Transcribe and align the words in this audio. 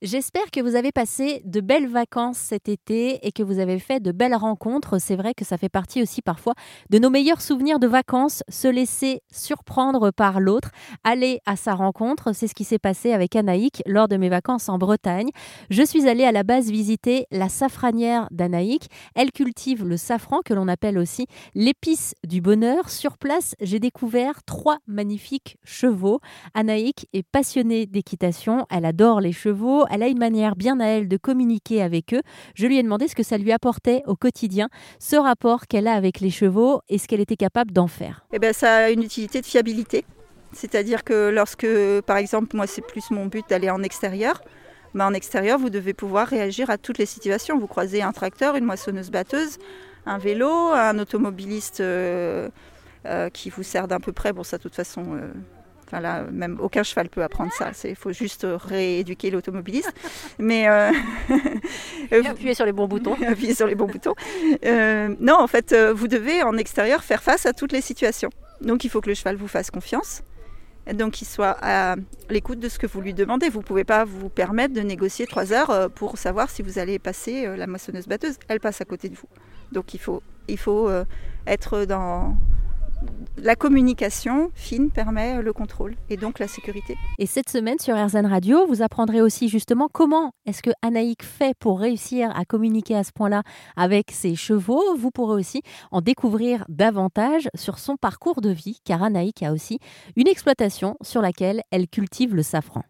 J'espère 0.00 0.52
que 0.52 0.60
vous 0.60 0.76
avez 0.76 0.92
passé 0.92 1.42
de 1.44 1.60
belles 1.60 1.88
vacances 1.88 2.38
cet 2.38 2.68
été 2.68 3.26
et 3.26 3.32
que 3.32 3.42
vous 3.42 3.58
avez 3.58 3.80
fait 3.80 3.98
de 3.98 4.12
belles 4.12 4.36
rencontres. 4.36 5.00
C'est 5.00 5.16
vrai 5.16 5.34
que 5.34 5.44
ça 5.44 5.58
fait 5.58 5.68
partie 5.68 6.00
aussi 6.00 6.22
parfois 6.22 6.54
de 6.88 7.00
nos 7.00 7.10
meilleurs 7.10 7.40
souvenirs 7.40 7.80
de 7.80 7.88
vacances, 7.88 8.44
se 8.48 8.68
laisser 8.68 9.22
surprendre 9.32 10.12
par 10.12 10.38
l'autre, 10.38 10.70
aller 11.02 11.40
à 11.46 11.56
sa 11.56 11.74
rencontre. 11.74 12.32
C'est 12.32 12.46
ce 12.46 12.54
qui 12.54 12.62
s'est 12.62 12.78
passé 12.78 13.12
avec 13.12 13.34
Anaïk 13.34 13.82
lors 13.86 14.06
de 14.06 14.16
mes 14.16 14.28
vacances 14.28 14.68
en 14.68 14.78
Bretagne. 14.78 15.30
Je 15.68 15.82
suis 15.82 16.06
allée 16.06 16.22
à 16.22 16.30
la 16.30 16.44
base 16.44 16.70
visiter 16.70 17.26
la 17.32 17.48
safranière 17.48 18.28
d'Anaïk. 18.30 18.86
Elle 19.16 19.32
cultive 19.32 19.84
le 19.84 19.96
safran 19.96 20.42
que 20.44 20.54
l'on 20.54 20.68
appelle 20.68 20.96
aussi 20.96 21.26
l'épice 21.56 22.14
du 22.24 22.40
bonheur. 22.40 22.88
Sur 22.88 23.18
place, 23.18 23.56
j'ai 23.60 23.80
découvert 23.80 24.44
trois 24.44 24.78
magnifiques 24.86 25.56
chevaux. 25.64 26.20
Anaïk 26.54 27.08
est 27.12 27.24
passionnée 27.24 27.86
d'équitation, 27.86 28.64
elle 28.70 28.84
adore 28.84 29.20
les 29.20 29.32
chevaux 29.32 29.86
elle 29.90 30.02
a 30.02 30.08
une 30.08 30.18
manière 30.18 30.56
bien 30.56 30.80
à 30.80 30.86
elle 30.86 31.08
de 31.08 31.16
communiquer 31.16 31.82
avec 31.82 32.14
eux. 32.14 32.22
Je 32.54 32.66
lui 32.66 32.78
ai 32.78 32.82
demandé 32.82 33.08
ce 33.08 33.14
que 33.14 33.22
ça 33.22 33.38
lui 33.38 33.52
apportait 33.52 34.02
au 34.06 34.16
quotidien, 34.16 34.68
ce 34.98 35.16
rapport 35.16 35.66
qu'elle 35.66 35.86
a 35.86 35.94
avec 35.94 36.20
les 36.20 36.30
chevaux 36.30 36.80
et 36.88 36.98
ce 36.98 37.08
qu'elle 37.08 37.20
était 37.20 37.36
capable 37.36 37.72
d'en 37.72 37.86
faire. 37.86 38.24
Eh 38.32 38.38
ben, 38.38 38.52
ça 38.52 38.74
a 38.74 38.90
une 38.90 39.02
utilité 39.02 39.40
de 39.40 39.46
fiabilité. 39.46 40.04
C'est-à-dire 40.52 41.04
que 41.04 41.28
lorsque, 41.28 41.66
par 42.06 42.16
exemple, 42.16 42.56
moi 42.56 42.66
c'est 42.66 42.86
plus 42.86 43.10
mon 43.10 43.26
but 43.26 43.44
d'aller 43.48 43.70
en 43.70 43.82
extérieur, 43.82 44.40
mais 44.94 45.04
en 45.04 45.12
extérieur, 45.12 45.58
vous 45.58 45.70
devez 45.70 45.94
pouvoir 45.94 46.26
réagir 46.26 46.70
à 46.70 46.78
toutes 46.78 46.98
les 46.98 47.06
situations. 47.06 47.58
Vous 47.58 47.66
croisez 47.66 48.02
un 48.02 48.12
tracteur, 48.12 48.56
une 48.56 48.64
moissonneuse 48.64 49.10
batteuse, 49.10 49.58
un 50.06 50.18
vélo, 50.18 50.48
un 50.48 50.98
automobiliste 50.98 51.80
euh, 51.80 52.48
euh, 53.06 53.28
qui 53.28 53.50
vous 53.50 53.62
sert 53.62 53.88
d'un 53.88 54.00
peu 54.00 54.12
près. 54.12 54.32
Bon, 54.32 54.42
ça, 54.42 54.56
de 54.56 54.62
toute 54.62 54.74
façon, 54.74 55.04
euh, 55.14 55.30
Enfin 55.88 56.00
là, 56.00 56.24
même 56.30 56.58
aucun 56.60 56.82
cheval 56.82 57.08
peut 57.08 57.22
apprendre 57.22 57.50
ça. 57.52 57.70
Il 57.84 57.96
faut 57.96 58.12
juste 58.12 58.46
rééduquer 58.46 59.30
l'automobiliste. 59.30 59.92
Mais 60.38 60.68
euh, 60.68 60.92
appuyer 62.26 62.54
sur 62.54 62.66
les 62.66 62.72
bons 62.72 62.86
boutons. 62.86 63.16
appuyer 63.26 63.54
sur 63.54 63.66
les 63.66 63.74
bons 63.74 63.86
boutons. 63.86 64.14
Euh, 64.66 65.14
non, 65.18 65.36
en 65.38 65.46
fait, 65.46 65.72
euh, 65.72 65.94
vous 65.94 66.06
devez 66.06 66.42
en 66.42 66.58
extérieur 66.58 67.02
faire 67.02 67.22
face 67.22 67.46
à 67.46 67.54
toutes 67.54 67.72
les 67.72 67.80
situations. 67.80 68.28
Donc, 68.60 68.84
il 68.84 68.90
faut 68.90 69.00
que 69.00 69.08
le 69.08 69.14
cheval 69.14 69.36
vous 69.36 69.48
fasse 69.48 69.70
confiance. 69.70 70.22
Donc, 70.92 71.12
qu'il 71.12 71.26
soit 71.26 71.56
à 71.62 71.96
l'écoute 72.28 72.58
de 72.58 72.68
ce 72.68 72.78
que 72.78 72.86
vous 72.86 73.00
lui 73.00 73.14
demandez. 73.14 73.48
Vous 73.48 73.60
ne 73.60 73.64
pouvez 73.64 73.84
pas 73.84 74.04
vous 74.04 74.28
permettre 74.28 74.74
de 74.74 74.80
négocier 74.80 75.26
trois 75.26 75.54
heures 75.54 75.90
pour 75.90 76.18
savoir 76.18 76.50
si 76.50 76.60
vous 76.62 76.78
allez 76.78 76.98
passer 76.98 77.46
la 77.56 77.66
moissonneuse 77.66 78.08
batteuse. 78.08 78.36
Elle 78.48 78.60
passe 78.60 78.80
à 78.82 78.84
côté 78.84 79.08
de 79.08 79.14
vous. 79.14 79.28
Donc, 79.72 79.94
il 79.94 80.00
faut, 80.00 80.22
il 80.48 80.58
faut 80.58 80.90
être 81.46 81.84
dans 81.84 82.36
la 83.36 83.54
communication 83.54 84.50
fine 84.54 84.90
permet 84.90 85.40
le 85.42 85.52
contrôle 85.52 85.94
et 86.10 86.16
donc 86.16 86.38
la 86.38 86.48
sécurité. 86.48 86.96
Et 87.18 87.26
cette 87.26 87.48
semaine 87.48 87.78
sur 87.78 87.96
RZN 87.96 88.26
Radio, 88.26 88.66
vous 88.66 88.82
apprendrez 88.82 89.20
aussi 89.20 89.48
justement 89.48 89.88
comment 89.92 90.32
est-ce 90.46 90.62
que 90.62 90.70
Anaïk 90.82 91.22
fait 91.22 91.54
pour 91.58 91.80
réussir 91.80 92.30
à 92.36 92.44
communiquer 92.44 92.96
à 92.96 93.04
ce 93.04 93.12
point-là 93.12 93.42
avec 93.76 94.10
ses 94.10 94.34
chevaux. 94.34 94.96
Vous 94.96 95.10
pourrez 95.10 95.34
aussi 95.34 95.62
en 95.90 96.00
découvrir 96.00 96.64
davantage 96.68 97.48
sur 97.54 97.78
son 97.78 97.96
parcours 97.96 98.40
de 98.40 98.50
vie 98.50 98.80
car 98.84 99.02
Anaïk 99.02 99.42
a 99.42 99.52
aussi 99.52 99.78
une 100.16 100.28
exploitation 100.28 100.96
sur 101.02 101.22
laquelle 101.22 101.62
elle 101.70 101.88
cultive 101.88 102.34
le 102.34 102.42
safran. 102.42 102.82